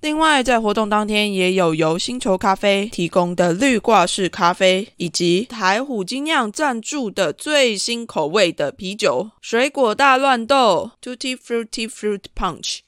[0.00, 12.87] 另外，在活动当天也有由星球咖啡提供的绿挂式咖啡，以及台虎精酿赞助的最新口味的啤酒——水果大乱斗 （Tutti Frutti Fruit Punch）。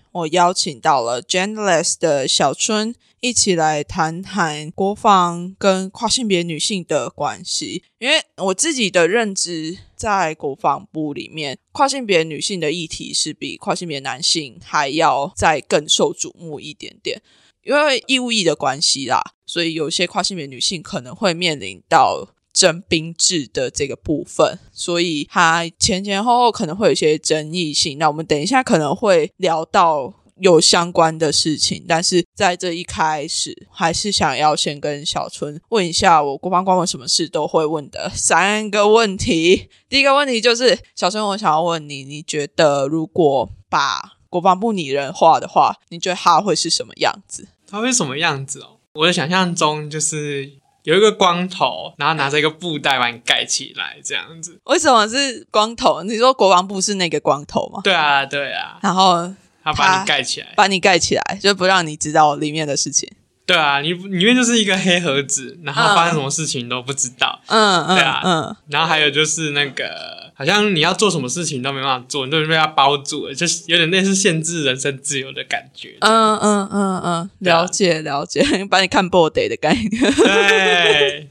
[0.11, 17.21] 我邀请到了 Genless 的小春一起来谈谈国防跟跨性别女性的关系，因为我自己的认知，在国防部里面，跨性别女性的议题是比跨性别男性还要再更受瞩目一点点，
[17.63, 22.29] 因为义务役的关系啦，所以有些跨性别女性可能会面临到。
[22.61, 27.97] 征兵制的这个部分，所以它前前后后可能会有一些争议性。
[27.97, 39.69] 那我们等一下可能会聊到有相关的事情，但是在这一开始，还是想要先跟小春问一下，我国防官问什么事都会问的三个问题。
[39.89, 47.47] 第一个问题就是，小春，我想要问你，你觉得如果把国防部拟人化的话，你觉得他会是什么样子？
[47.67, 48.77] 他会什么样子哦？
[48.93, 50.60] 我的想象中就是。
[50.83, 54.59] 有一个光头，然后拿着一个布袋把你盖起来，这样子。
[54.65, 56.03] 为什么是光头？
[56.03, 57.81] 你说国王部是那个光头吗？
[57.83, 58.77] 对啊，对啊。
[58.81, 59.33] 然后
[59.63, 63.09] 他把你盖起来，把你盖起来，就不让你知道里面的事情。
[63.45, 67.41] 对啊，你里面就是一个黑盒子，然后发生什么事情都不知道。
[67.47, 68.55] 嗯嗯，对啊，嗯。
[68.69, 70.20] 然后还有就是那个。
[70.41, 75.97] 好像你要做什么事情都没办法做，你都被他包住了，就是有点类似限制人身自由的感觉。
[75.99, 80.13] 嗯嗯嗯嗯，了解了解， 把你看 body 的概念。
[80.15, 81.29] 对。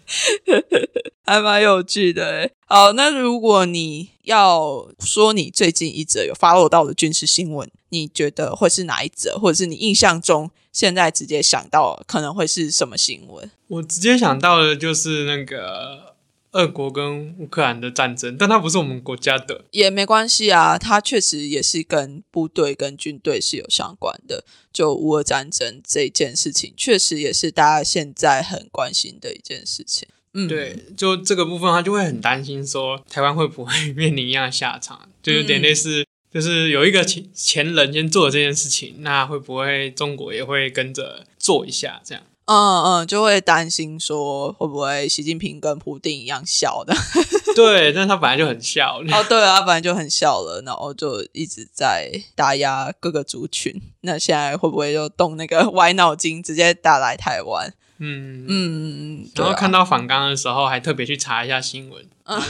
[1.24, 2.50] 还蛮有趣的。
[2.66, 13.50] 好，那如果你要说你最近一则有 follow 到的军事新闻，你觉得会是哪一则，或者是你印象中现在直接想到可能会是什么新闻？
[13.66, 16.09] 我直接想到的就是那个。
[16.52, 20.76] 俄国跟乌克兰的战争，但它不是我们国家的，也没关系啊。
[20.76, 24.44] 它确实也是跟部队跟军队是有相关的。
[24.72, 30.08] 就乌俄战争这件事情，确实也是大家现在很关心的一件事情。
[30.32, 35.08] 嗯，对，就这个部分，他就会很担心说，台湾会不会面临一样的下场？
[35.22, 42.22] 就有点类似，就是有一个前前人先做这件事情，那会不会中国也会跟着做一下这样？
[42.52, 46.92] 嗯嗯，就会担心说会不会习近平跟普京一样笑的？
[47.54, 48.98] 对，但他本来就很笑。
[48.98, 53.80] 哦，对啊，本来就很笑了，然后就一直在打压各个族群。
[54.00, 57.72] 那现在会不会就动那个 歪脑筋，直接打来台湾？
[58.02, 62.02] 嗯嗯，然后看到反刚的时候，还特别去查一下新闻，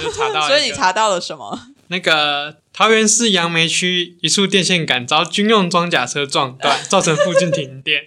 [0.03, 0.41] 就查到。
[0.49, 1.59] 所以你查到了什么？
[1.89, 8.05] 那个桃园市杨梅区一处电线杆遭军用装甲车撞断，造成附近停电。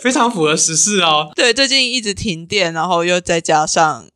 [0.00, 1.30] 非常符合时事哦。
[1.34, 4.06] 对，最近一直停电，然后又再加上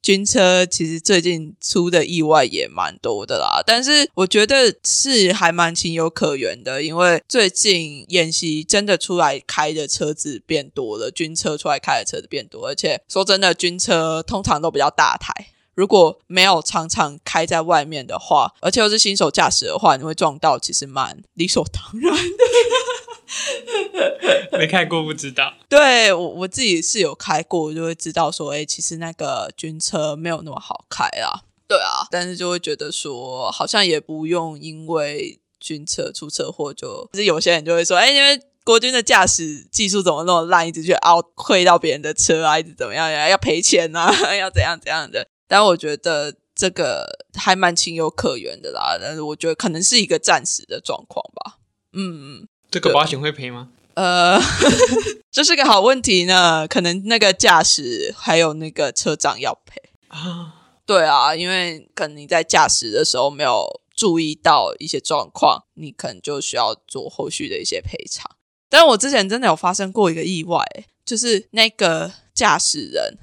[0.00, 3.62] 军车，其实最近出的意外也蛮多的啦。
[3.64, 15.32] 但是我觉得是还蛮情有可原的，因为最近演习真的出来开的车子变多了，军车出来开的车子变多，而且说真的，军车通常都比较大台，
[15.74, 22.22] 如果没有常常开在外面的话，而且又是新手驾驶的话，你会撞到，其实蛮理所当然的。
[24.58, 31.42] 没开过不知道，对我我自己是有开过，就会知道说，哎，其实那个军车没有那么好开啊。
[31.66, 45.26] 对啊，但是就会觉得说，好像也不用因为军车出车祸就，就是有些人就会说，哎，因为国军的驾驶技术怎么那么烂，一直去凹亏到别人的车啊，一直怎么样呀， 要赔钱啊， 要怎样怎样的。
[45.48, 51.58] 但我觉得这个还蛮情有可原的啦，但是我觉得可能是一个暂时的状况吧。
[51.94, 52.46] 嗯。
[52.72, 53.68] 这个保险会赔吗？
[53.94, 54.40] 呃，
[55.30, 56.66] 这是个好问题呢。
[56.66, 60.54] 可能那个驾驶还有那个车长要赔啊。
[60.86, 68.30] 对啊，因为可能你在驾驶的时候没有注意到一些状况，你可能就需要做后续的一些赔偿。
[68.70, 70.64] 但是我之前真的有发生过一个意外，
[71.04, 73.18] 就是那个驾驶人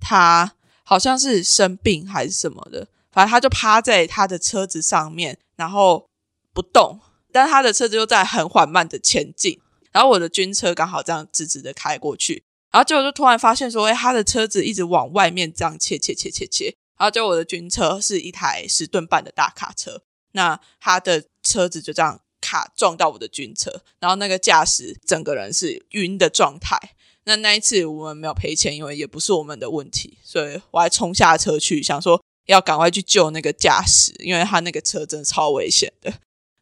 [0.00, 6.08] 他好像是生病还是什么的，反正他就趴在他的车子上面，然后
[6.54, 6.98] 不动。
[7.34, 9.60] 但他的车子又在很缓慢的前进，
[9.90, 16.66] 然后我的军车刚好这样直直的开过去，然后结果就突然发现说，哎，他的车子一直往外面这样切切切切切，
[16.96, 26.78] 然后就我的军车是一台十吨半的大卡车，那他的车子就这样卡撞到我的军车，然后那个驾驶整个人是晕的状态。
[27.24, 36.12] 那那一次我们没有赔钱，因为也不是我们的问题，所以我还冲下车去想说要赶快去救那个驾驶，因为他那个车真的超危险的。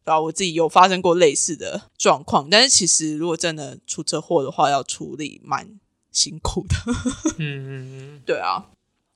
[0.03, 0.19] 对吧？
[0.19, 5.79] 我自己有发生过类似的状况，但是其实如果真的出车祸的话，要处理蛮
[6.11, 6.75] 辛苦的。
[7.37, 7.69] 嗯嗯
[8.17, 8.65] 嗯，对啊。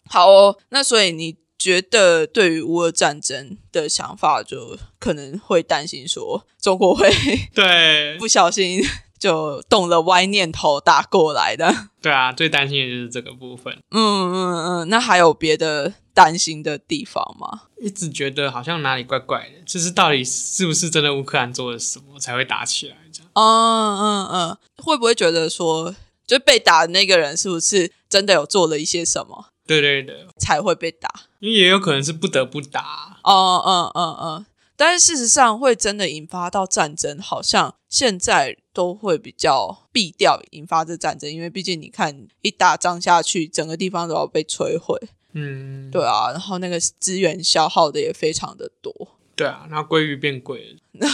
[0.10, 7.10] 好哦，那所以你觉得对于乌俄战争的想法，就可能会担心说中国会
[7.54, 8.82] 对 不小心
[9.20, 11.74] 就动了歪念头打过来的。
[12.02, 13.74] 对啊，最担心的就是这个部分。
[13.92, 15.94] 嗯嗯嗯，那还有别的？
[16.18, 17.66] 担心的地方吗？
[17.80, 22.96] 一直觉得好像哪里怪怪的，就是到底是不是真的乌克兰做了什么才会打起来？
[23.14, 25.94] 这样，嗯嗯嗯，会不会觉得说，
[26.26, 29.50] 就被打的那个人是不是真的有做了一些什么？
[29.68, 31.08] 对对对，才会被打，
[31.40, 33.20] 因为也有可能是不得不打。
[33.22, 34.46] 哦嗯嗯嗯，
[34.76, 44.96] 但是事实上会真的引发到战争，好像现在都会比较避掉引发这战争，因为毕竟你看一打仗下去，整个地方都要被摧毁。
[45.34, 48.94] 嗯，对啊，然后那个资源消耗的也非常的多。
[49.36, 51.10] 对啊，然后鲑鱼变贵了。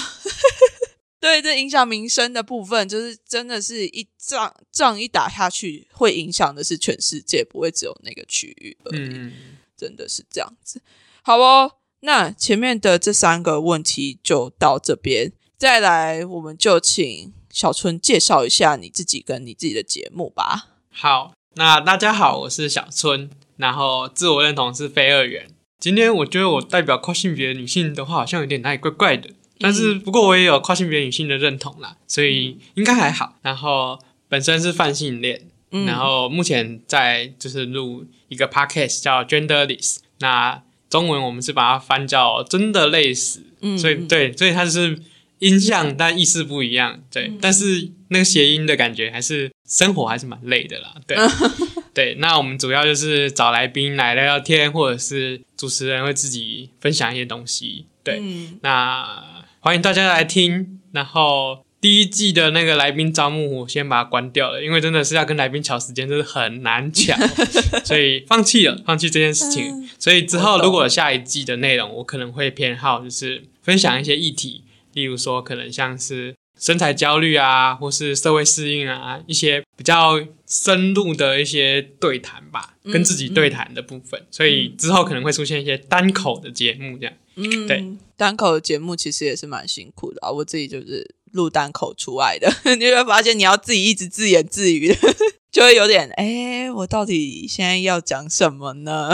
[1.22, 9.32] 对，这影响民生的部分，就是真的是一仗仗一打下去，会影响的是全世界，不会只有那个区域而已。
[9.78, 10.82] 真的是这样子。
[11.22, 20.70] 好哦，那前面的这三个问题就到这边，再来我们就请小春介绍一下你自己跟你自己的节目吧。
[20.90, 23.30] 好，那大家好，我是小春。
[23.58, 25.48] 然后自我认同是非二元。
[25.78, 29.30] 今天我觉得我代表跨性别女性的话，好像有点哪里怪怪的。
[29.60, 33.36] 但是不过我也有跨性别女性的认同啦，所以应该还好。
[33.44, 43.44] 然后本身是泛性恋，然后目前在就是录一个 podcast 叫 Genderless，那中文我们是把它翻叫真的累死。
[43.62, 45.00] 嗯，所以对，所以它是
[45.44, 47.02] 音像，但意思不一样。
[47.12, 50.96] 对，但是那个谐音的感觉还是生活还是蛮累的啦。
[51.06, 51.18] 对。
[51.94, 57.86] 对，那我们主要就是找来宾来聊聊天，或者是主持人会自己分享一些东西。
[58.04, 58.20] 对，
[58.64, 59.24] 那
[59.60, 60.80] 欢迎大家来听。
[60.92, 67.16] 然后第一季的那个来宾招募，我先把它关掉了，因为真的是要跟来宾抢时间，真的很难抢，
[67.86, 69.88] 所以放弃了，放弃这件事情。
[70.00, 74.63] 所以之后如果下一季的内容，我可能会偏好就是分享一些议题，
[74.94, 76.36] 例如说可能像是。
[76.60, 84.24] 身材焦虑啊，或是社会适应啊，一些比较深入的一些对谈吧，跟自己对谈的部分。
[84.30, 87.14] 所以之后可能会出现一些单口的节目，这样。
[87.36, 87.84] 嗯，对，
[88.16, 90.30] 单口的节目其实也是蛮辛苦的啊。
[90.30, 92.48] 我自己就是录单口出来的，
[92.78, 94.96] 你会发现你要自己一直自言自语，
[95.52, 99.10] 就会有点哎，我到底现在要讲什么呢？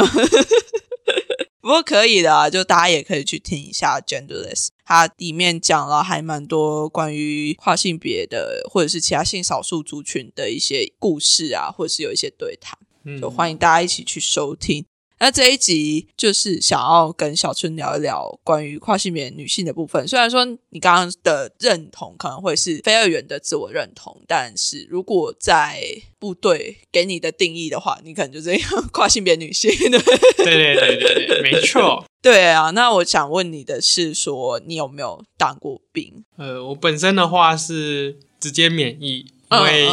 [1.70, 12.76] 不过可以的，就大家也可以去听一下《Genderless》，它里面讲了还蛮多关于跨性别的或者是其他性少数族群的一些故事啊，或者是有一些对谈，
[13.22, 14.84] 就欢迎大家一起去收听。
[15.20, 20.08] 那这一集就是想要跟小春聊一聊关于跨性别女性的部分。
[20.08, 25.82] 虽然说你刚刚的认同可能会是非二元的自我认同，但是如果在
[26.18, 29.70] 部队给你的定义的话，你可能就这样 跨性别女性。
[29.78, 30.00] 对
[30.46, 32.06] 对对对对，没错。
[32.22, 36.24] 对啊，那我想问你的是，说你有没有当过兵？
[36.38, 39.88] 呃，我本身的话是直接免疫，因为。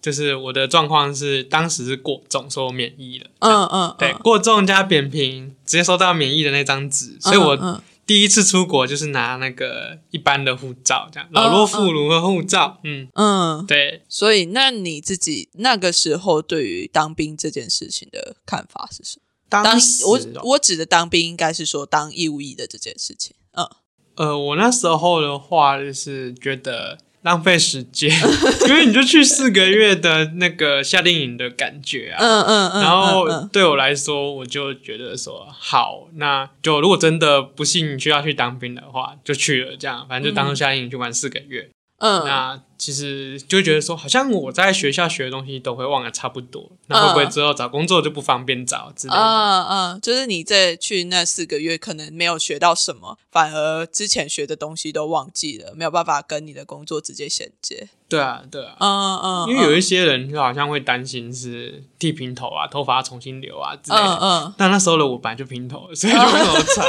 [0.00, 3.26] 就是我的状况是，当时是过重，所以我免疫了。
[3.40, 12.80] 嗯嗯，对，过重加扁平，直接收到免疫的那张纸，所以我第一次出国就是拿那个一般的护照，这样老弱妇孺的护照。
[12.82, 14.02] 嗯嗯，对。
[14.08, 19.22] 所以，那你自己那个时候对于当兵这件事情的看法是什么？
[19.48, 23.36] 当我我指的当兵，应该是说当义务役的这件事情。
[23.52, 23.68] 嗯，
[24.14, 26.96] 呃，我那时候的话就是觉得。
[27.22, 28.10] 浪费时间，
[28.68, 41.68] 因为你就去四个月的那个夏令营的感觉啊，嗯嗯嗯，然后对我来说，我就觉得说好，那就如果真的不幸需要去当兵的话，就去了，这样反正就当夏令营去玩四个月。
[42.00, 49.20] 嗯，那其实就觉得说，好像我在学校学的东西都会忘的差不多，那会不会之后找工作就不方便找之类的？
[49.20, 57.90] 嗯嗯，就是你在去那四个月，可能没有学到什么，反而之前学的东西都忘记了，没有办法跟你的工作直接衔接。
[58.08, 64.04] 对啊，对啊，嗯嗯，因为有一些人就好像会担心是剃平头啊，头发重新留啊之类的。
[64.04, 66.82] 嗯嗯，但那时候的我本来就平头，所以就没有差。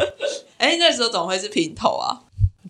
[0.56, 2.22] 哎，那时候怎么会是平头啊？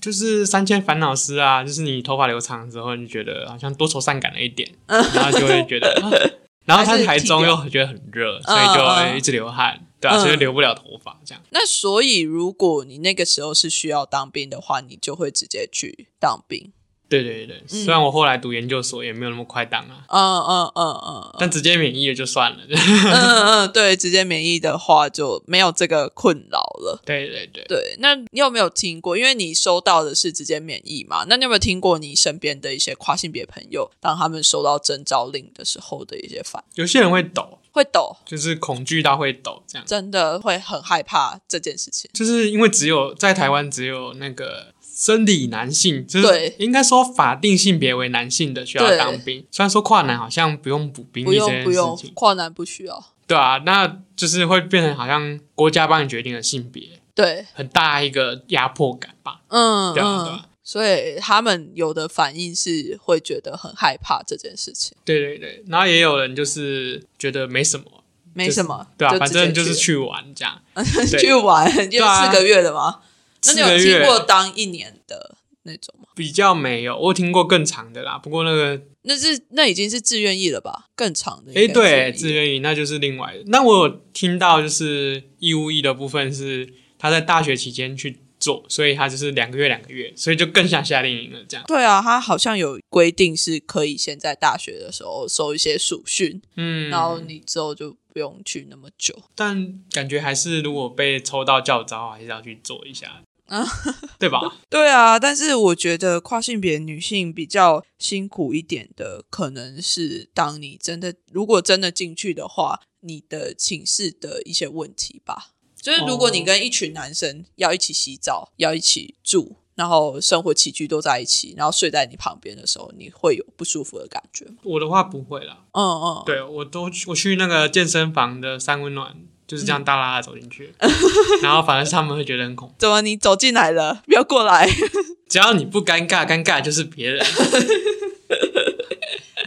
[0.06, 5.92] 就是三千烦恼丝啊，就是你头发留长之后，你觉得好像多愁善感了一点，然后就会觉得，
[6.64, 8.66] 然后他台中又觉得很热，所以
[9.12, 11.42] 就一直流汗，对啊，所以留不了头发这样。
[11.50, 16.70] 那所以如果你那个时候是需要当兵的话，你就会直接去当兵。
[17.08, 22.58] 对对对，虽然我后来读研究所也没有那么快当啊，嗯嗯嗯嗯，但直接免疫了就算了。
[22.66, 27.00] 嗯嗯，对，直接免疫的话就没有这个困扰了。
[27.04, 29.16] 对对对对，那你有没有听过？
[29.16, 31.24] 因为你收到的是直接免疫嘛？
[31.28, 36.82] 那你有没有听过你身边的一些跨性别朋友，当他们收到征召令的时候的一些反应？
[36.82, 42.10] 有些人会抖，会抖，就是恐惧到会抖，这样真的会很害怕这件事情。
[42.12, 44.74] 就是因为只有在台湾，只有那个。
[44.96, 53.04] 生理男性就是应该说法定性别为男性的需要当兵，虽然说跨男好像不用补兵役这件事情，跨男不需要。
[53.26, 56.82] 对啊，那就是会变成好像国家帮你决定了性别，
[57.14, 59.42] 对，很大一个压迫感吧。
[59.48, 64.96] 嗯，对啊，所以他们有的反应是会觉得很害怕这件事情。
[65.04, 67.84] 对对对，然后也有人就是觉得没什么，
[68.32, 70.62] 没什么，对啊，反正就是去玩这样，
[71.20, 73.00] 去玩就四个月的吗？
[73.46, 76.08] 那你有听过当一年的那种吗？
[76.14, 78.18] 比较没有，我听过更长的啦。
[78.18, 80.86] 不过那个那是那已经是自愿意了吧？
[80.94, 83.34] 更长的哎，对，自愿意那就是另外。
[83.46, 91.64] 那我有听到就是义务役的部分是他在大学期间去做，所以他就是两个月两个月，所以就更像夏令营了这样。
[91.66, 99.14] 对啊，他好像有规定是可以先在大学的时候收一些暑训，嗯，然后你之后就不用去那么久。
[99.34, 103.22] 但感觉还是如果被抽到教招，还是要去做一下。
[103.46, 103.64] 啊，
[104.18, 104.40] 对吧？
[104.68, 115.52] 对啊，但是我觉得跨性别女性比较辛苦一点的，可能是当你真的如果真的进去的话，你的寝室的一些问题吧。
[115.80, 124.56] 就是如果你跟一群男生要一起洗澡，要一起住，然后生活起居都在一起，然后睡在你旁边的时候，你会有不舒服的感觉吗？
[124.64, 125.64] 我的话不会啦。
[125.70, 129.16] 嗯嗯，对我都我去那个健身房的三温暖。
[129.46, 130.72] 就是这样大拉拉走进去，
[131.42, 132.72] 然后反而是他们会觉得很恐。
[132.78, 134.02] 怎么你走进来了？
[134.06, 134.68] 不要过来！
[135.28, 137.24] 只要你不尴尬，尴尬就是别人。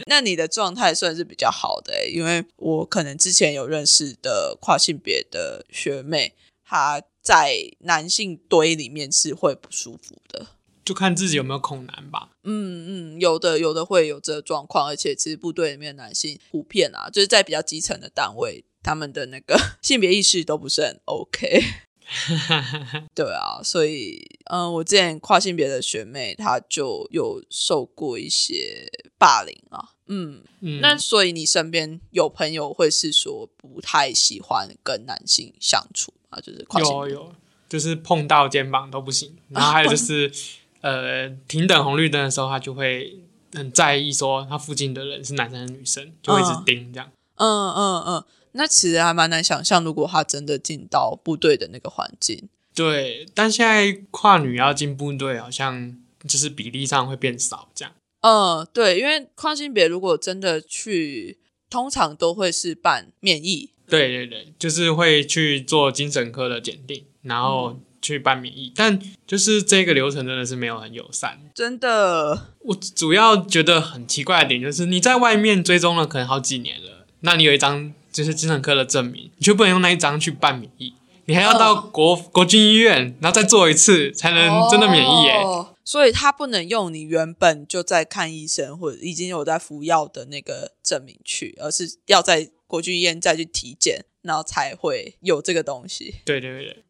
[0.06, 10.46] 那你的状态算是比较好的，因为我可能之前有认识的跨性别的学妹，她在男性堆里面是会不舒服的。
[10.84, 12.30] 就看自己有没有恐男吧。
[12.42, 21.62] 嗯嗯，有的有的会有这个状况，而且其实部队里面男性普遍啊，就是在比较基层的单位，他们的那个 性别意识都不是很 OK。
[23.14, 24.20] 对啊，所以
[24.50, 29.90] 嗯，我之前跨性别的学妹，她就有受过一些霸凌啊。
[30.08, 36.40] 嗯嗯，那所以你身边有朋友会是说不太喜欢跟男性相处啊？
[36.40, 37.32] 就是有有，
[37.68, 39.36] 就是碰到肩膀都不行。
[39.48, 40.32] 然后还有就是。
[40.82, 43.20] 呃，停等红绿灯的时候，他就会
[43.52, 47.12] 很在意，说他附近的人是男生还是女生，就会一直盯这样。
[47.34, 52.48] 嗯嗯嗯，那其实还蛮难想象，如果他真的进到部队的那个环境。
[52.74, 57.92] 对，但现在跨女要进部队，好像就是比例上会变少这样。
[58.20, 61.38] 嗯，对，因为跨性别如果真的去，
[61.68, 63.70] 通常都会是办免疫。
[63.88, 67.80] 对对对，就是会去做精神科的检定，然后。
[68.02, 72.54] 去办免疫，但就是这个流程真的是没有很友善，真的。
[72.60, 80.94] 我主要觉得很奇怪的点就是，你在外面追踪了可能好几年了，那你有一张就是精神科的证明，你就不能用那一张去办免疫，
[81.26, 85.34] 你还要到国国军医院，然后再做一次才能真的免疫耶。
[85.84, 94.04] 所以他不能用你原本就在看医生或者已经有在服药的那个证明去，而是要在国军医院再去体检。
[94.22, 96.16] 然后才会有这个东西。
[96.26, 96.84] 对对对，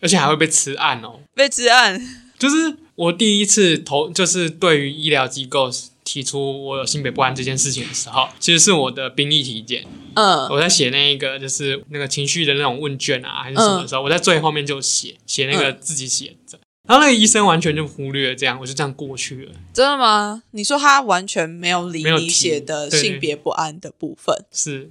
[0.00, 1.18] 而且还会被吃案哦。
[1.34, 2.00] 被吃案，
[2.38, 5.68] 就是我第一次投，就是对于医疗机构
[6.08, 9.84] 提出我有性别不安这件事情的时候，其实是我的兵役体检。
[10.14, 16.58] 嗯，我在写那一个就是那个情绪的那种问卷啊，还是什么时候，我在最后面就写写那个自己写的。
[16.88, 19.52] 然后那个医生完全就忽略这样，我就这样过去了。
[19.74, 20.42] 真的吗？
[20.52, 24.34] 你说他完全没有理你写的性别不安的部分？
[24.50, 24.88] 是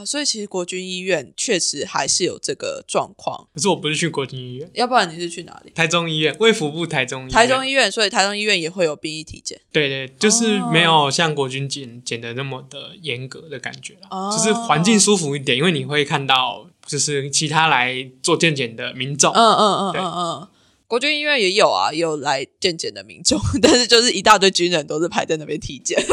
[0.00, 3.46] 啊，所以其实国军医院确实还是有这个状况。
[3.54, 5.70] 可是我不是去国军医院，要不然你是去哪里？
[5.74, 9.60] 台中医院，卫福部台中医台中医院，所以台中医院也会有兵役体检。
[9.70, 19.32] 对对，就是没有像国军检检的那么的严格的感觉了，就是环境舒服一点，因为你会看到就是其他来做健检的民众。
[19.32, 20.48] 嗯嗯嗯嗯嗯。
[20.86, 25.96] 国军医院也有啊，有来健检的民众， 但是就是一大堆军人都是排在那边体检，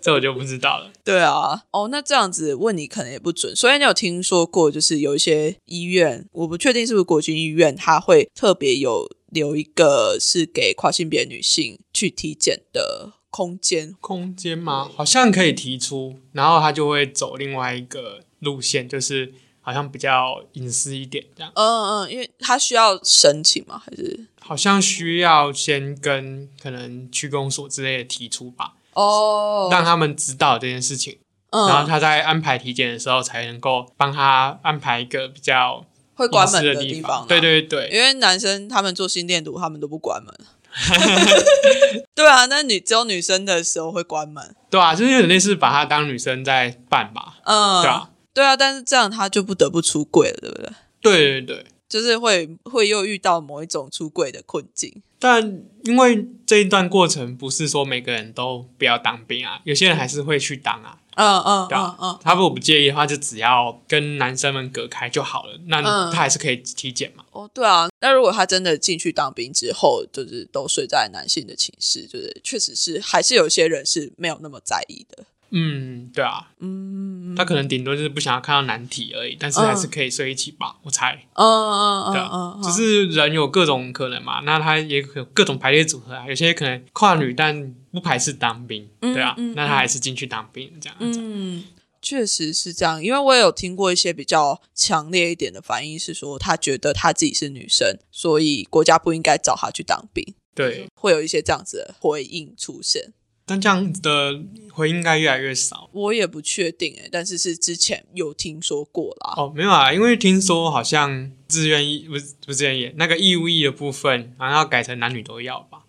[0.00, 0.90] 这我就不知道了。
[1.04, 3.54] 对啊，哦，那这样子问你可能也不准。
[3.54, 13.94] 所以你有听说过，就是有一些医院，我不确定是不是国军医院，他会特别有留一个是给跨性别女性去体检的空间。
[14.00, 14.90] 空间吗？
[14.94, 19.34] 好像可以提出，然后他就会走另外一个路线，就是。
[19.66, 21.50] 好像比较隐私一点，这样。
[21.54, 23.80] 嗯嗯，因为他需要申请吗？
[23.82, 28.74] 还是好像需要先跟可能区公所之类的提出吧。
[28.94, 31.18] 哦，让他们知道这件事情，
[31.50, 37.26] 然后他在安排体检的时候才能够帮他安排一个比较会关门的地方。
[37.26, 40.34] 对对对，因为男生他们做心电图，他们都不关门。
[42.14, 44.54] 对啊，那女只有女生的时候会关门。
[44.68, 47.38] 对啊，就是有点类似把她当女生在办吧。
[47.44, 48.10] 嗯，对啊。
[48.32, 50.70] 对啊，但是这样他就不得不出柜了，对不对？
[51.00, 55.02] 对对对，就是会会又遇到某一种出柜的困境。
[55.24, 60.98] 但因为这一段过程不是说每个人都不要当兵啊，有些人还是会去当啊。
[61.14, 62.18] 嗯嗯，对嗯。
[62.22, 65.58] 他如果不介意的话，就只要跟男生们隔开就好了。
[65.68, 67.24] 那他还是可以体检嘛？
[67.30, 67.88] 哦，对啊。
[68.02, 75.24] 那如果他真的进去当兵之后，就是都睡在男性的寝室，就是确实是还是有些人是没有那么在意的。
[75.50, 81.26] 嗯，对啊，嗯，他可能顶多就是不想要看到难题而已，但是还是可以睡一起吧，我猜。
[81.34, 91.20] 嗯嗯嗯，对啊，只是人有各种可能嘛，那他也有各种排列组合啊，有些可能跨女但不排斥当兵，对啊，那他还是进去当兵这样子。
[91.22, 91.64] 嗯，
[92.02, 100.34] 确实是这样，因为我也有听过一些比较强烈一点的反应，是说他觉得他自己是女生，所以国家不应该找他去当兵。
[100.54, 103.12] 对，会有一些这样子的回应出现。
[103.46, 104.40] 但这样的
[104.72, 109.34] 回应该越来越少，我也不确定诶，但是是之前有听说过啦。
[109.36, 115.83] 哦，没有啊，因为听说好像自愿意不是不是自愿意，那个义务役的部分好像要改成男女都要吧。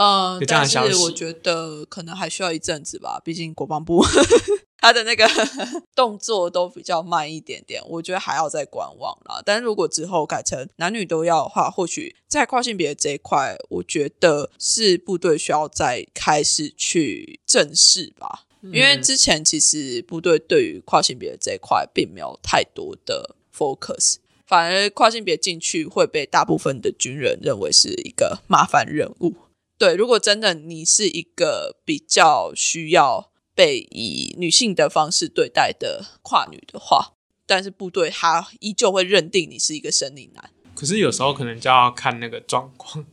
[0.00, 4.00] 嗯，但是我觉得可能还需要一阵子吧，毕竟国防部
[4.78, 5.26] 他的那个
[5.96, 9.42] 动作都比较慢一点点，我觉得还要再观望啦。
[9.44, 18.44] 但如果之后改成男女都要的话，或许在跨性别这一块，我觉得是部队需要再开始去正视吧。
[18.62, 29.34] 因为之前其实部队对于跨性别这一块并没有太多的 focus，反而跨性别进去会被大部分的军人认为是一个麻烦人物。
[29.78, 37.14] 对，如果真的你是一个比较需要被以女性的方式对待的跨女的话，
[37.46, 40.50] 但是部队他依旧会认定你是一个生理男。
[40.74, 43.04] 可是有时候可能就要看那个状况，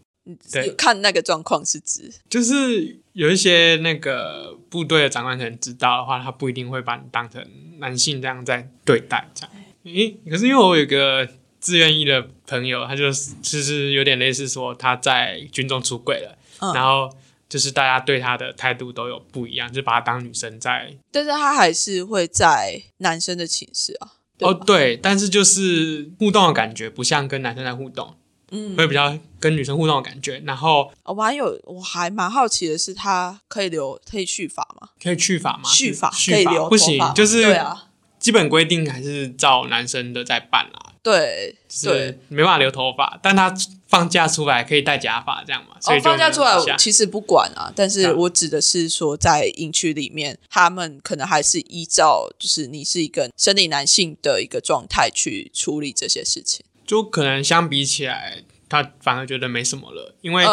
[0.52, 7.44] 对，看那个状况是指，就是有一些那个部队的长官可能知道的话，他不一定会把你当成
[7.78, 9.52] 男性这样在对待，这样。
[9.84, 11.28] 诶，可是因为我有个
[11.60, 17.10] 自愿意的朋友，他就是其实有点类似说他在军中出轨了，然后
[17.48, 24.14] 就是大家对他的态度都有不一样，就把他当女生在，但是他还是会在男生的寝室啊。
[24.40, 28.16] 哦，对，但是就是互动的感觉不像跟男生在互动，
[28.52, 30.44] 嗯，会比较跟女生互动的感觉。
[30.46, 34.90] 然后我还有我还蛮好奇的是，他可以留可以去发吗？
[35.02, 35.70] 可以去发吗？
[35.70, 37.88] 去发可以留不行，就是对啊，
[38.20, 40.92] 基本规定还是照男生的在办啊。
[41.02, 43.54] 对，是，没办法留头发，但他
[43.88, 45.76] 放假出来可以戴假发，这样嘛？
[45.80, 56.66] 所以放假出来其实不管啊，但是我指的是说，在营区里面，他们可能还是依照就是你是一个生理男性的一个状态去处理这些事情。
[56.86, 60.46] 就可能相比起来，他反而觉得没什么了，因为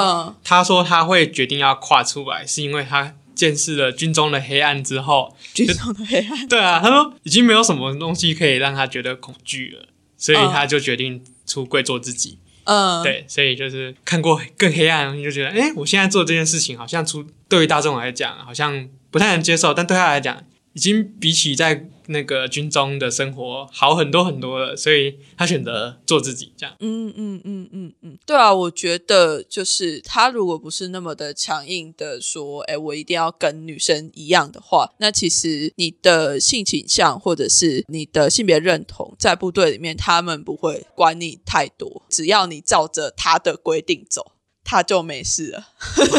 [0.44, 6.46] 他说他会决定要跨出来，是因为他见识了军中的黑暗之后，军中的黑暗。
[6.48, 9.88] 对啊，他说已经没有什么东西可以让他觉得恐惧了。
[10.16, 13.02] 所以他就决定出柜做自己，嗯，嗯。
[13.02, 20.42] 对，所以就是看过更黑暗的东西，就觉得，哎，我现在做这件事情，好像出对于大众来讲，好像不太能接受，但对他来讲，
[20.74, 21.88] 已经比起在。
[22.08, 26.74] 那个军中的生活好很多很多了，所以他选择做自己这样。
[26.80, 44.31] 嗯嗯嗯嗯嗯，对啊，我觉得就是他如果不是那么的强硬的说，哎，我一定要跟女生一样的话，那其实你的性倾向或者是你的性别认同，在部队里面他们不会管你太多，只要你照着他的规定走，
[44.64, 45.68] 他就没事了。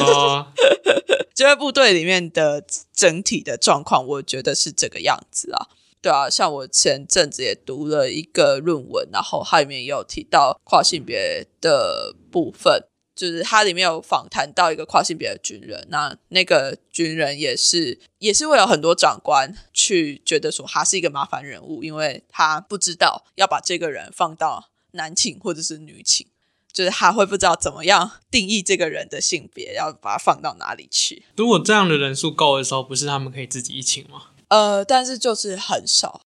[0.02, 0.48] 哦、
[1.34, 5.68] 这个部队里面的整体的状况，我觉得是这个样子啊。
[6.02, 12.84] 对啊，像我前阵子也读了一个论文，然后它里面也有提到跨性别的部分，
[13.16, 26.28] 就是它里面有访谈到一个跨性别的军人，那那个军人也是也是会有很多长官去觉得说他是一个麻烦人物，因为他不知道要把这个人放到男寝或者是女寝，
[26.74, 31.24] 就是他会不知道怎么样定义这个人的性别，要把它放到哪里去。
[31.38, 34.24] 如果这样的人数够的时候，不是他们可以自己一寝吗？
[34.48, 36.22] 呃，但是就是很少，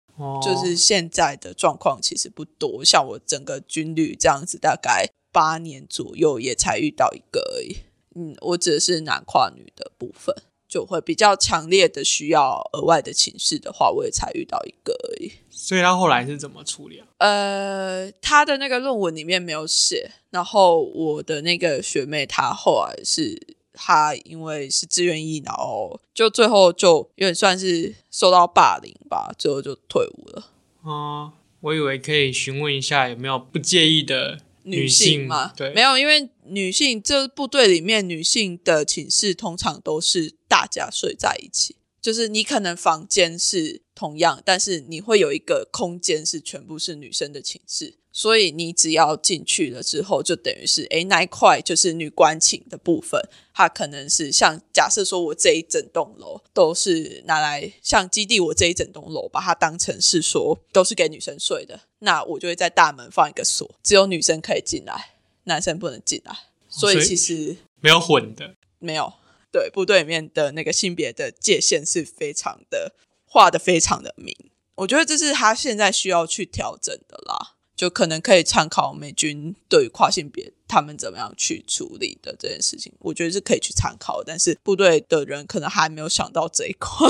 [0.42, 2.84] 就是现在的状况其实不多。
[2.84, 7.78] 像我整个军旅这样子，大概八年左右也才遇到一个而已。
[8.14, 10.34] 嗯，我指的是男跨女的部分，
[10.72, 15.32] 就会比较强烈的需要额外的情绪的话，我也才遇到一个而已。
[15.50, 17.06] 所以他后来是怎么处理啊？
[17.18, 23.56] 呃，他的那个论文里面没有写，然后我的那个学妹她后来是。
[23.74, 30.50] 她因为是自愿意，然后就最后就有点算是受到霸凌吧，最后就退伍了。
[30.82, 35.52] 哦，我以为可以询问一下有没有不介意的女性嘛？
[35.56, 47.98] 对，没有，因为女性这部队里面女性的寝室通常都是大家睡在一起，就是你可能房间是同样，但是你会有一个空间是全部是女生的寝室。
[48.12, 53.18] 所以你只要进去了之后，就等于是哎那一块就是女官寝的部分，
[53.54, 66.36] 它可能是像假设说我这一整栋楼都是拿来像基地，我这一整栋楼把它当成是说都是给女生睡的，那我就会在大门放一个锁，只有女生可以进来，男生不能进来。
[66.68, 69.12] 所以其实没有混的，没有
[69.50, 72.94] 对部队里面的那个性别的界限是非常的
[73.24, 74.36] 画的非常的明，
[74.76, 77.51] 我觉得这是他现在需要去调整的啦。
[77.82, 84.22] 就可能可以参考美军对于跨性别他们怎么样去处理的这件事情，我觉得是可以去参考。
[84.24, 87.08] 但是部队的人可能还没有想到这一块，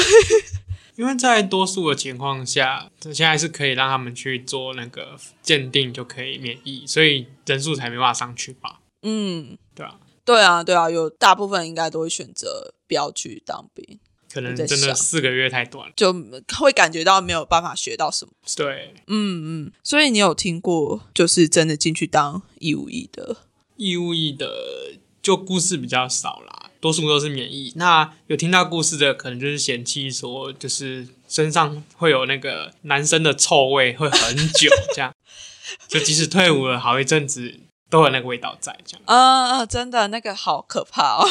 [0.96, 8.80] 因为在多数的情况下，现在是可以让他们去做那个鉴定就可以免疫，所以人数才没办法上去吧？
[9.02, 14.00] 嗯，对啊，对啊，对啊，有大部分应该都会选择不要去当兵。
[14.32, 16.14] 可能真的四个月太短，就
[16.58, 18.32] 会感觉到没有办法学到什么。
[18.56, 23.36] 对，嗯嗯，所以你有听过就是真的进去当义务役的？
[23.76, 27.72] 义务役的就故事比较少啦，多数都是免疫。
[27.76, 35.12] 那有听到故事的，可能就是嫌弃说，就是身上会有那个男生的臭味，会很久这样。
[35.88, 39.02] 就即使退伍了好一阵子，都有那个味道在这样。
[39.06, 41.28] 啊啊，真的那个好可怕哦。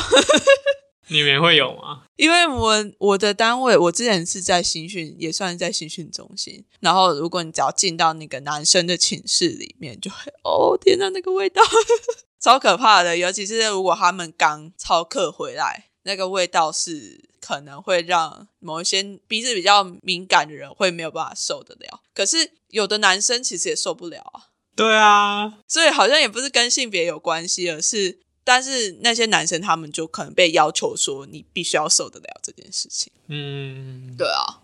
[1.12, 2.04] 你们会有吗？
[2.16, 6.64] 因为我我的单位，我之前是在新训，也算是在新训中心。
[6.80, 11.62] 然后，如果你只要进到那个男生的寝室里面，就会哦天呐，那个味道
[12.40, 13.18] 超可怕的。
[13.18, 22.02] 尤其是如果他们刚操课回来，那个味道是可能会让某一些鼻子比较敏感的人会没有办法受得了。
[22.16, 24.48] 可是有的男生其实也受不了啊。
[24.78, 28.20] 对啊，所以好像也不是跟性别有关系，而是。
[28.44, 33.12] 但是那些男生他们就可能被要求说你必须要受得了这件事情。
[33.28, 34.62] 嗯，对啊。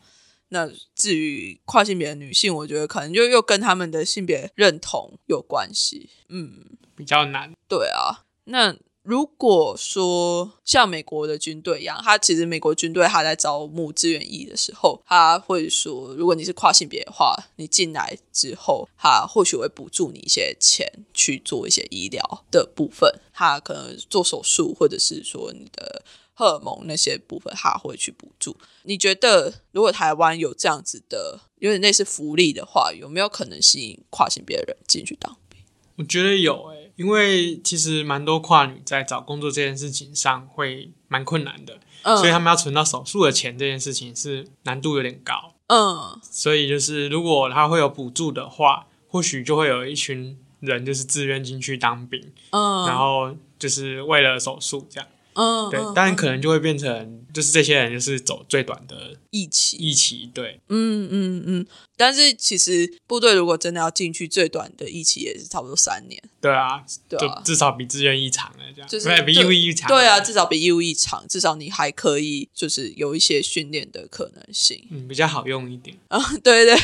[0.50, 6.10] 那至于跨性别的女性，我觉得可能就又跟他们的性别认同有关系。
[6.30, 7.54] 嗯，比较难。
[7.68, 8.76] 对啊，那。
[9.08, 28.58] 如果说像美国的军队一样，他其实美国军队他在招募志愿役的时候，他会说，如果你是跨性别的话，你进来之后，他或许会补助你一些钱去做一些医疗的部分，他可能做手术，或者是说你的荷尔蒙那些部分，他会去补助。
[28.84, 35.62] 你觉得如果台湾有这样子的有点类似福利的话，有没有可能吸引跨性别的人进去当兵？
[35.96, 36.87] 我觉得有诶。
[36.98, 41.80] 因为其实蛮多跨女在找工作这件事情上会蛮困难的，
[42.18, 45.54] 所以他们要存到手术的钱这件事情是难度有点高。
[45.68, 55.08] 嗯，所以就是如果他会有补助的话，或许就会有一群人就是自愿进去当兵，嗯，然后就是为了手术这样。
[55.38, 61.68] 嗯，对，但可能就会变成，就是这些人就是走最短的一期，一期，对，嗯嗯嗯。
[61.96, 66.20] 但是其实部队如果真的要进去，最短的一期也是差不多三年。
[66.42, 69.88] 对啊，对啊，至少比志愿役长了，这样，就是比义务役长。
[69.88, 75.96] 对啊，至少比义务役长，至少你还可以就是有一些训练的可能性，嗯，比较好用一点。
[76.10, 76.76] 啊，对对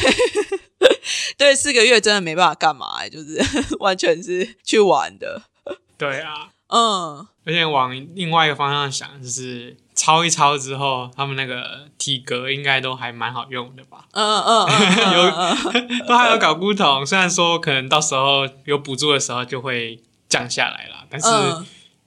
[1.38, 3.44] 对，四个月真的没办法干嘛，就是
[3.82, 5.42] 完全是去玩的。
[5.98, 6.53] 对啊。
[6.74, 14.06] 嗯，而且往另外一个方向想，就是抄一抄之后，他们那个体格应该都还蛮好用的吧？
[14.12, 14.68] 嗯嗯，
[15.14, 15.30] 有
[16.08, 21.28] 都还有搞古董，虽然说可能到时候有补助的时候就会降下来了，但是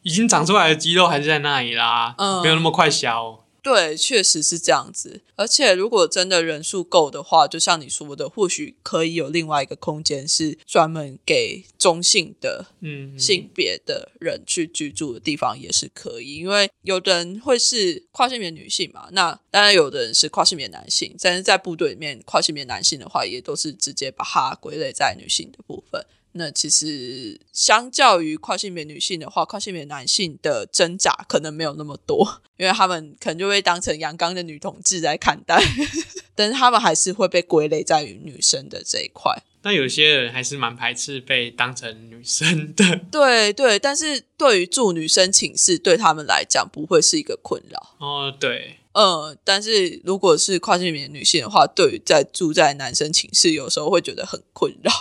[0.03, 3.39] 已经长出来的肌肉还是在那里啦，没有那么快消。
[3.67, 5.23] 对，确实是这样子。
[5.35, 16.37] 而且，如果真的人数够的话，就像你说的，或许可以有另外一个空间是专门给中性的、嗯性别的人去居住的地方，也是可以。
[16.37, 21.17] 因为有的人会是跨性别女性嘛，那当然有的人是跨性别男性。
[21.21, 26.07] 但是在部队里面，跨性别男性的话，也都是直接把它归类在女性的部分。
[26.37, 35.61] 那其实相较于跨性别女性的话，跨性别男性的挣扎可能没有那么多，因为他们可能就会当成阳刚的女同志来看待，
[36.35, 39.43] 但是他们还是会被归类在于女生的这一块。
[39.63, 43.01] 那有些人还是蛮排斥被当成女生的。
[43.11, 47.97] 对对，但是对于住女生寝室，对他们来讲不会是一个困扰。
[47.99, 54.93] 哦，对，嗯，但是如果是跨性别女性的话，对于在住在男生寝室，有时候会觉得很困扰。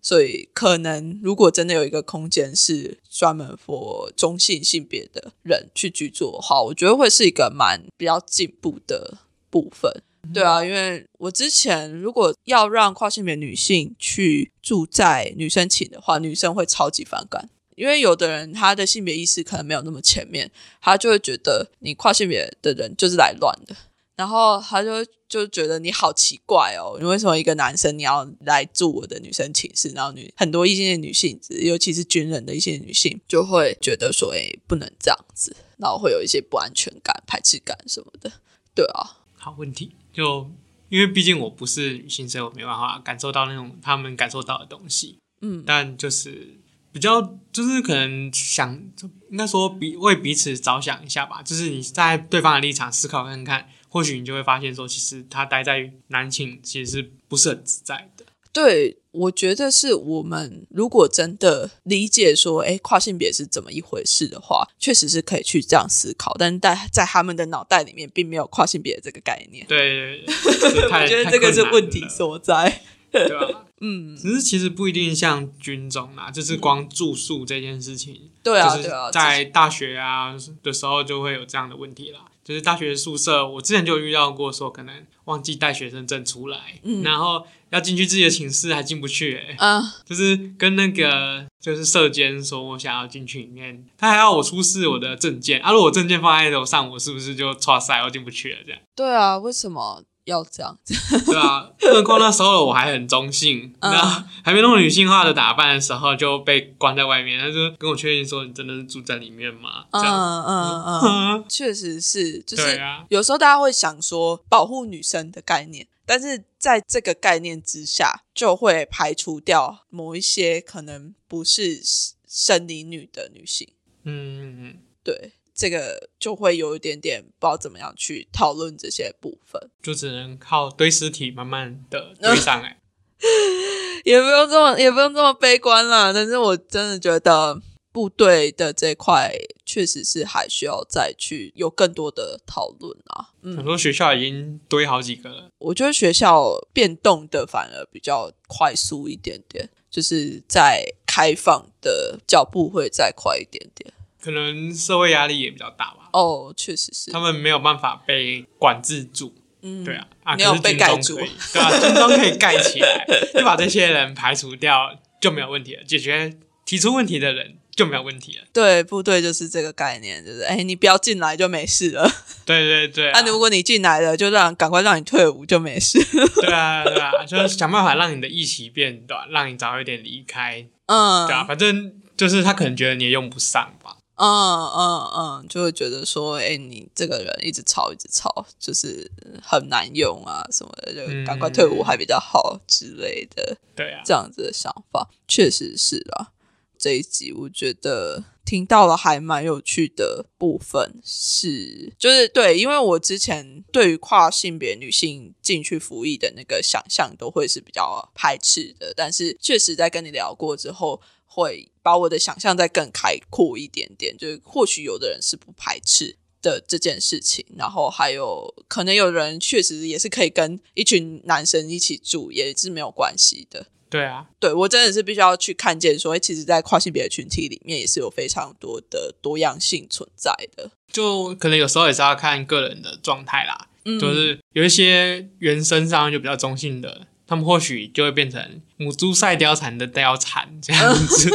[0.00, 9.18] 所以，可能如果真的有一个空间是专门 for 中性性别的人去居住的话，我觉得会是一个蛮比较进步的
[9.50, 10.02] 部分。
[10.32, 23.74] 对啊，因为我之前如果要让跨性别女性去住在女生寝的话，女生会超级反感，因为有的人他的性别意识可能没有那么前面，他就会觉得你跨性别的人就是来乱的。
[24.18, 29.90] 然后他就就觉得你好奇怪哦，你为什么一个男生你要来住我的女生寝室？
[29.90, 38.32] 然后女很多异性的女性，尤其是军人的一些女性，就会觉得说，哎，不能这样子，然后会有一些不安全感、排斥感什么的。
[38.74, 40.50] 对啊，好问题，就
[40.88, 45.20] 因为毕竟我不是女性，所以我没办法感受到那种他们感受到的东西。
[45.42, 46.58] 嗯，但就是
[46.90, 48.82] 比较，就是可能想，
[49.30, 53.68] 应该说彼为彼此着想一下吧，就是你在对方的立场思考看看。
[53.88, 58.24] 或许你就会发现，说其实他待在男寝其实是不是很自在的。
[58.50, 66.34] 对，我觉得是我们如果真的理解说，哎，跨性别是怎么一回事的话，确实是可以去这样思考。
[66.38, 69.64] 但是在在他们的脑袋里面，并没有跨性别这个概念。
[69.68, 72.82] 对， 我觉得这个是问题所在。
[73.12, 78.30] 对啊， 嗯，只是其实不一定像军中啦，就是光住宿这件事情。
[78.42, 82.26] 对啊，对啊，在大学啊的时候就会有这样的问题啦。
[82.48, 98.58] 就是大学宿舍，我之前就遇到过，说可能忘记带学生证出来，然后要进去自己的寝室还进不去，哎，就是跟那个就是舍监说我想要进去里面，他还要我出示我的证件，啊，如果证件放在楼上，我是不是就唰塞我进不去了？
[98.64, 98.80] 这样？
[98.96, 100.02] 对啊，为什么？
[100.28, 121.80] 要这样子，对啊，更何况那时候我还很中性，那还没那么女性化的打扮的时候就被关在外面，他就跟我确认说：“你真的是住在里面吗？”这样嗯嗯嗯， 确实是，就是有时候大家会想说保护女生的概念，但是在这个概念之下，就会排除掉某一些可能不是
[122.28, 123.66] 生理女的女性。
[124.04, 125.32] 嗯嗯嗯，对。
[125.58, 132.78] 这个就会有一点点不知道怎么样去讨论这些部分，就只能靠堆尸体慢慢的堆上来，
[134.04, 136.14] 也不用这么也不用这么悲观了。
[136.14, 143.34] 但是我真的觉得部队的这块确实是还需要再去有更多的讨论啊。
[143.42, 153.92] 很多学校已经堆好几个了，我觉得学校变动的反而比较快速一点点，就是在开放的脚步会再快一点点。
[154.28, 156.10] 可能社会压力也比较大吧。
[156.12, 157.10] 哦，确实是。
[157.10, 159.34] 他们没有办法被管制住。
[159.62, 165.82] 嗯，对啊，啊，没有被盖住，对啊，军装可以盖起来，就把这些人排除掉就没有问题了。
[165.82, 166.36] 解决
[166.66, 168.44] 提出问题的人就没有问题了。
[168.52, 172.06] 对，部队就是这个概念，就是哎，你不要进来就没事了。
[172.44, 173.10] 对对对。
[173.12, 175.98] 那 如果你进来了，就让赶快让你退伍就没事。
[176.42, 180.66] 对啊对啊，就是想办法让你的役期变短，让你早一点离开。
[180.86, 183.96] 嗯，对啊，反正就是他可能觉得你也用不上吧。
[184.18, 189.08] 嗯嗯嗯，就会觉得说，哎，你这个人一直吵，一直吵，就是
[189.40, 193.56] 很难用啊，什么的，就赶快退伍还比较好之类的。
[193.76, 196.32] 对啊，这样子的想法确实是啊。
[196.76, 211.00] 这一集我觉得听到了还蛮有趣的部分是，就是对，因为我之前对于跨性别女性进去服役的那个想象都会是比较排斥的，但是确实在跟你聊过之后。
[211.28, 223.66] 会把我的想象再更开阔一点点，就是或许有的人是不排斥的这件事情，然后还有可能有人确实也是可以跟一群男生一起住，也是没有关系的。
[223.90, 230.70] 对啊，对我真的是必须要去看见，说其实，在跨性别的群体里面，也是有非常多的多样性存在的。
[230.92, 237.06] 就可能有时候也是要看个人的状态啦，就是有一些原生上就比较中性的。
[237.28, 241.30] 他们或许就会变成母猪赛貂蝉的貂蝉这样子，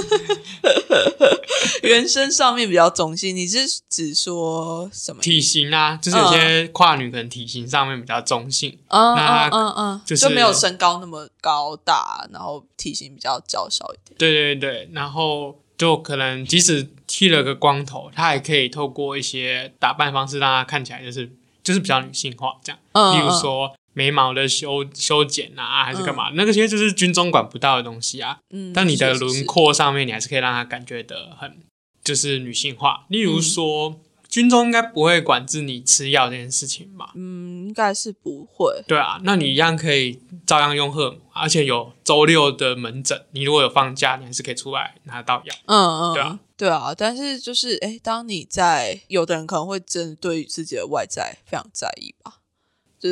[1.84, 3.36] 原生上面比较中性。
[3.36, 5.96] 你是指说什么体型啊？
[6.02, 14.18] 就是有些跨女可能体型上面比较中性，那嗯嗯，就是没有身高那么高大，然后体型比较娇小一点。
[14.18, 22.80] 对对对，然后就可能即使剃了个光头，他也可以透过一些打扮方式让他看起来就是就是比较女性化这样。
[22.94, 23.72] 嗯，例如说。
[23.94, 26.32] 眉毛的修修剪啊，还是干嘛？
[26.34, 28.40] 那个其实就是军中管不到的东西啊。
[28.50, 31.58] 嗯，但你的轮廓上面，你还是可以让他感觉的很
[32.04, 33.06] 就是女性化。
[33.10, 37.12] 例如说，军中应该不会管制你吃药这件事情吧？
[37.16, 38.84] 嗯，应该是不会。
[38.88, 45.56] 对啊，那你一样可以照样用荷，而且有周六的门诊，你如果有放假，你还是可以出来拿到药。
[45.68, 46.96] 嗯嗯，对啊，对啊。
[46.98, 52.40] 但是就是，哎，当你在有的人可能会真的对自己的外在非常在意吧。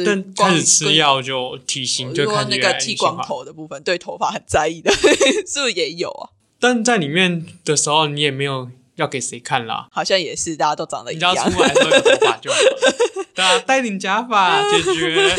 [0.06, 4.91] 但开始吃药就体型就看那个剃光头的部分，对头发很在意的，
[5.45, 6.30] 是不是也有啊？
[6.60, 9.88] 但在里面的时候，你也没有要给谁看啦。
[9.91, 11.34] 好像也是，大家都长得一样。
[11.34, 12.93] 你只要出来都有头发就好了。
[13.34, 15.36] 对啊，戴顶假发解决。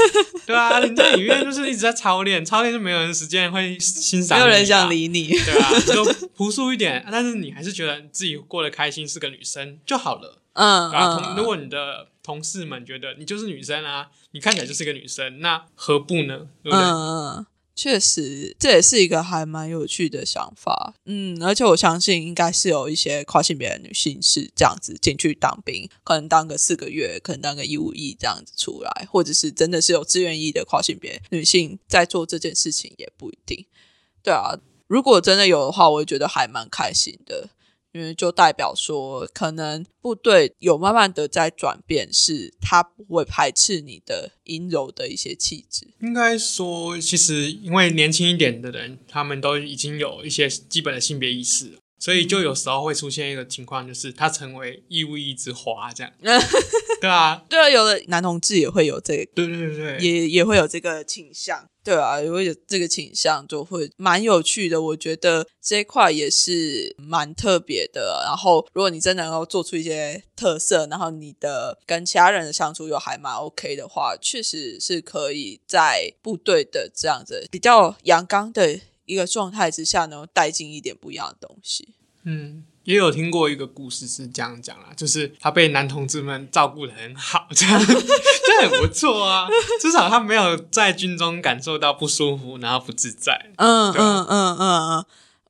[0.46, 5.28] 对啊，你在里面就是一直在操练，操练就没有人时间会欣赏，没有人想理你。
[5.28, 10.38] 对啊，就朴素一点，但是你还是觉得自己过得开心，是个女生就好了。
[10.54, 12.08] 嗯啊，如果你的。
[12.22, 16.48] 同事们觉得你就是女生啊，你看起来就是个女生，那何不呢？
[16.62, 16.78] 对不对？
[16.78, 20.94] 嗯，确实，这也是一个还蛮有趣的想法。
[21.06, 33.66] 嗯，而且我相信应该是有一些跨性别的女性是这样子进去当兵，可能当个四个月，可能当个一五一这样子出来，或者是真的是有自愿意的跨性别女性在做这件事情，也不一定。
[34.22, 34.54] 对啊，
[34.86, 37.48] 如果真的有的话，我也觉得还蛮开心的。
[37.92, 45.86] 因为就代表说，可能部队有慢慢的在转变，是他不会排斥你的阴柔的一些气质。
[46.00, 56.12] 应该说，其实因为年轻一点的人，他们都已经有一些基本的性别意识，所以就有时候会出现一个情况，就是他成为义务役之花这样。
[57.00, 61.66] 对啊，对啊，有的男同志也会有这个，对对对对，也也会有这个倾向。
[61.84, 64.80] 对啊，如果有这个倾向，就会蛮有趣的。
[64.80, 68.22] 我觉得这一块也是蛮特别的。
[68.24, 81.88] 然后，如果你真的能够做出一些特色，然后你的跟其他人的相处又还蛮 OK 的话，确实是可以在部队的这样子比较阳刚的一个状态之下，能够带进一点不一样的东西。
[82.24, 82.64] 嗯。
[82.84, 89.46] 也有听过一个故事是这样讲啦，就是他被男同志们照顾的很好，这样 这很不错啊，
[89.80, 93.50] 至少他没有在军中感受到不舒服，然后不自在。
[93.56, 95.04] 嗯嗯嗯嗯嗯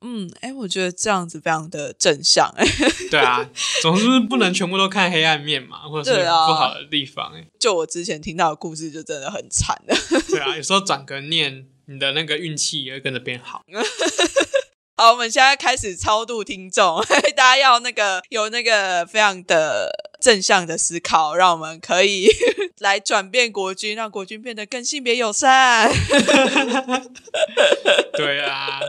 [0.05, 2.65] 嗯，哎，我觉得这样子非常的正向，哎，
[3.09, 3.49] 对啊，
[3.81, 9.95] 总是不能全部都看黑暗面嘛， 或者是不好的地方，哎，就我之前听到的故事就真的很惨的。
[10.27, 13.63] 对啊，有时候转个念，你的那个运气也会跟着变好。
[14.95, 17.03] 好，我们现在开始超度听众，
[17.35, 19.89] 大家要那个有那个非常的
[20.21, 22.29] 正向的思考，让我们可以
[22.77, 25.91] 来转变国军，让国军变得更性别友善。
[28.13, 28.79] 对啊，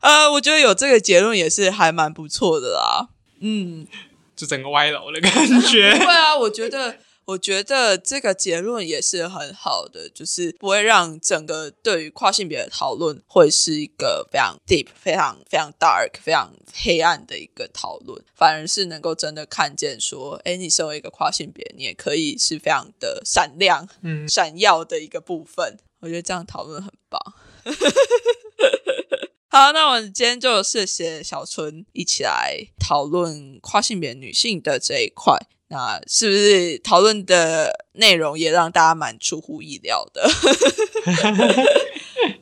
[0.00, 3.10] 呃，我觉得有这个结论也是还蛮不错的啦。
[3.40, 3.86] 嗯，
[4.34, 5.96] 就整个歪楼的感觉。
[5.96, 6.96] 对啊，我觉得。
[7.30, 25.78] 我觉得这个结论也是很好的，就是不会让整个对于跨性别的讨论会是一个非常 deep、非常非常 dark、非常黑暗的一个讨论，反而是能够真的看见说，哎，你身为一个跨性别，你也可以是非常的闪亮、嗯，闪耀的一个部分。
[26.00, 27.20] 我觉得这样讨论很棒。
[29.52, 35.38] 好，那我们今天就谢谢小春一起来讨论跨性别女性的这一块。
[35.70, 40.28] 那是不是讨论的内容也让大家蛮出乎意料的？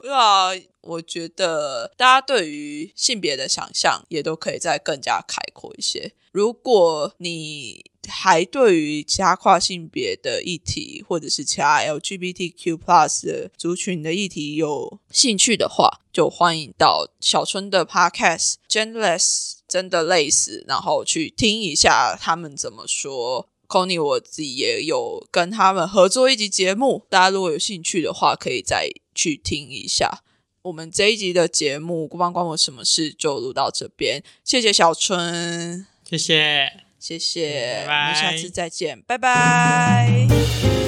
[0.01, 0.49] 对啊，
[0.81, 6.13] 我觉得大家对于性别的想象也都可以再更加开阔一些。
[6.33, 19.58] 如果你还对于其他跨性别的议题，或者是其他 LGBTQ plus 族群的议题有兴趣的话，就欢迎到小春的 Podcast Genderless。
[19.69, 23.49] 真的累死，然后去听一下他们怎么说。
[23.69, 30.23] Conny 我自己也有跟他们合作一集节目，大家如果有兴趣的话，可以再去听一下。
[30.63, 40.88] 我们这一集的节目《孤芳关我什么事》就录到这边，谢谢小春，谢谢，谢谢，我们下次再见，拜拜。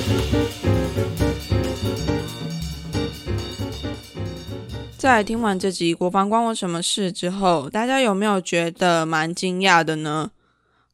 [5.01, 10.31] 在听完这集《国防关我什么事》之后，大家有没有觉得蛮惊讶的呢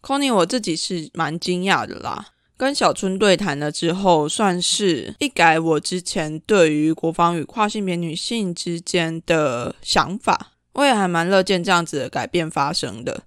[0.01, 2.29] ？Conny，我自己是蛮惊讶的啦。
[2.57, 13.25] 跟小春对谈了之后，算是一改我之前对于国防与跨性别女性之间的想法，我也还蛮乐见这样子的改变发生的。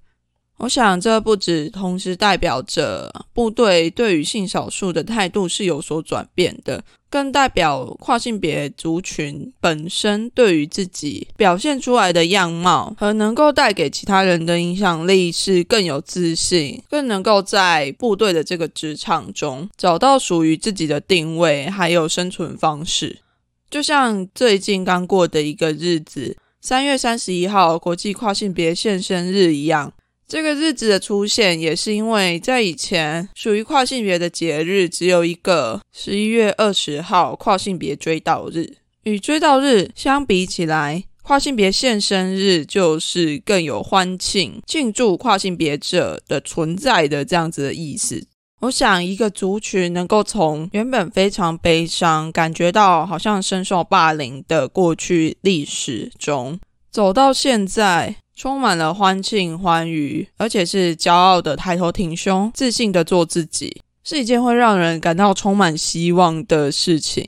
[0.59, 23.19] 我想，这不止同时代表着部队对于性少数的态度是有所转变的，更代表跨性别族群本身对于自己表现出来的样貌和能够带给其他人的影响力是更有自信，更能够在部队的这个职场中找到属于自己的定位还有生存方式。
[23.69, 29.93] 就像最近刚过的一个日子，三月三十一号国际跨性别现身日一样。
[30.29, 38.75] 这个日子的出现，也是因为在以前属于跨性别的节日只有一个十一月二十号跨性别追悼日，
[39.05, 48.23] 与追悼日相比起来，跨性别现身日就是更有欢庆、庆祝跨性别者的存在的这样子的意思。
[48.59, 56.59] 我想，一个族群能够从原本非常悲伤，感觉到好像深受霸凌的过去历史中，
[56.91, 58.17] 走到现在。
[58.39, 67.27] 充满了欢庆欢愉，而且是骄傲的抬头挺胸、自信的做自己，是一件会让人感到充满希望的事情。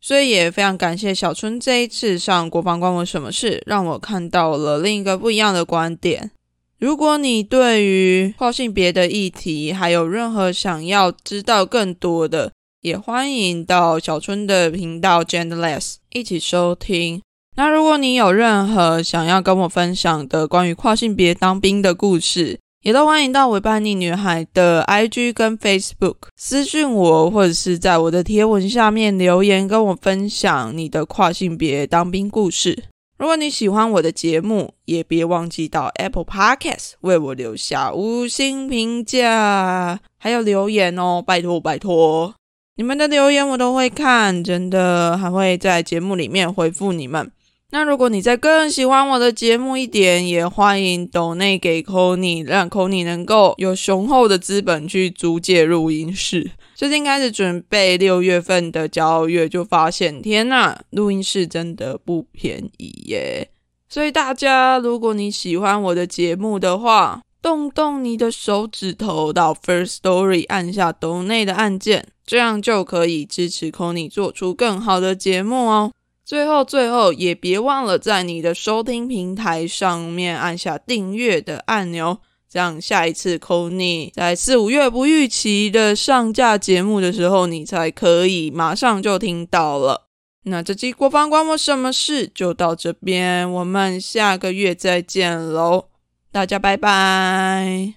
[0.00, 6.30] 所以也非常感谢小春这一次上《国防关我什么事》，让我看到了另一个不一样的观点。
[6.78, 17.20] 如果你对于跨性别的议题还有任何想要知道更多的，也欢迎到小春的频道 Genderless 一起收听。
[17.58, 32.84] 那如果你有任何想要跟我分享的关于跨性别当兵的故事，也都欢迎到维叛逆女孩的 IG 跟 Facebook 私讯我，或者是在我的贴文下面留言跟我分享你的跨性别当兵故事。
[33.18, 42.32] 如果你喜欢我的节目，也别忘记到 Apple Podcast 为我留下五星评价，还有留言哦，拜托拜托，
[42.76, 47.28] 你们的留言我都会看，真的还会在节目里面回复你们。
[47.70, 56.50] 那如果你在更喜欢我的节目一点，也欢迎抖内给 c o n y 让 c o n y 能够有雄厚的资本去租借录音室。
[56.74, 63.50] 最近开始准备六月份的骄傲月，就发现天呐，录音室真的不便宜耶！
[63.90, 75.92] 所以大家，如果你喜欢我的节目的话，动动你的手指头到 First Story 按下抖内的按键，这样就可以支持 c o n y 做出更好的节目哦。
[76.28, 82.18] 最后，最后也别忘了在你的收听平台上面按下订阅的按钮，
[82.50, 90.08] 这样下一次 c o n y 在四五月不预期的上架节目的时候，你才可以马上就听到了。
[90.44, 95.86] 那这期国防关我什么事就到这边，我们下个月再见喽，
[96.30, 97.94] 大家拜拜。